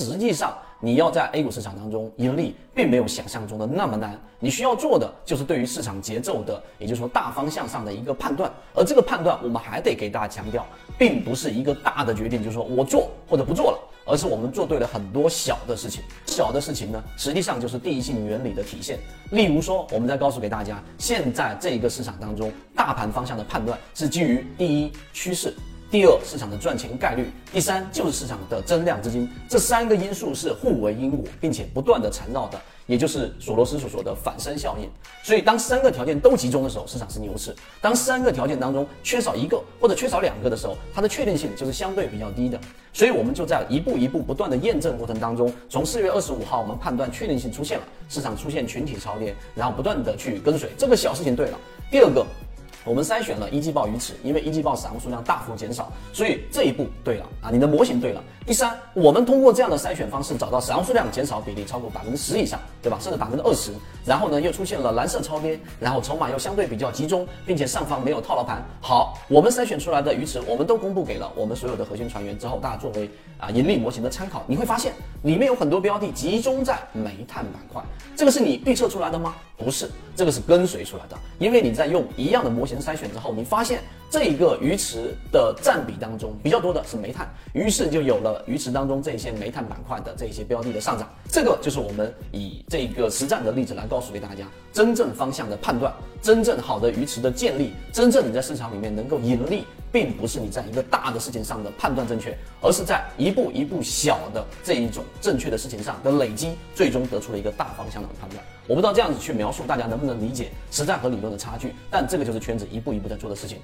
[0.00, 4.18] 实际上，你要在 A 股市场当中盈利，并没有想象中的那么难。
[4.38, 8.50] 你需要做的就是对于市场节奏的，也就是说大方向上的一个判断。
[8.74, 10.66] 而这个判断，我们还得给大家强调，
[10.98, 16.02] 并不是一个大的决定，就是说我做或者不做了，而是我们做对了很多小的事情。
[16.24, 18.98] 小的事情呢，实际上就是第一性原理的体现。
[19.32, 25.54] 例如说，我们再告诉给大家，现在这个市场当中，大盘方向的判断是基于第一趋势。
[25.90, 29.28] 第二，市场的赚钱概率；第三，就是市场的增量资金。
[29.48, 34.88] 这三个因素是互为因果，并且不断的缠绕的，也就是索罗斯所说的反身效应。
[35.24, 42.56] 所以，当三个条件都集中的时候，市场是牛市；当三个条件当中缺少一个或者缺少两个的时候，它的确定性就是相对比较低的。
[42.92, 51.58] 所以，我们就在一步一步不断的验证过程当中，从四月二十五号，我们判断确定性出现了，市场出现群体超跌，然后不断的去跟随，这个小事情对了。
[51.90, 52.24] 第二个。
[52.84, 58.22] 我们筛选了一季报鱼池，因为一季报散户数量大幅减少，所以这一步对了啊，你的模型对了。
[58.46, 62.96] 第三，我们通过这样的筛选方式找到散户数量减少比例超过百分之十以上，对吧？
[62.98, 63.70] 甚至百分之二十。
[64.04, 68.62] 然后呢，又出现了蓝色超跌，然后筹码又相对比较集中，并且上方没有套牢盘。
[68.80, 74.42] 好，我们筛选出来的鱼池，我们都公布给了我们所有的核心船员之后，大家作为啊盈利模型的参考。
[74.46, 77.82] 你会发现里面有很多标的集中在煤炭板块，
[78.16, 79.34] 这个是你预测出来的吗？
[79.62, 81.16] 不是，这个是跟随出来的。
[81.38, 91.08] 因为你在用一样的模型筛选之后，你发现这一个鱼池的占比当中比较多的是煤炭，于是就有了鱼池当中这些煤炭板块的这些标的的上涨。
[91.28, 99.64] 这个就是我们以这个实战的例子来告诉给大家，真正方向的判断，真正好的鱼池的建立，真正你在市场里面能够盈利。
[99.92, 108.40] 并不是你在一个大的事情上的判断正确，而是在一步一步小的这一种正确的事情上的累积，最终得出了一个大方向的判断。
[108.68, 113.58] 我不知道这样子去描描述大家能不能理解实战和理论的差距，但这个就是圈子一步一步在做的事情。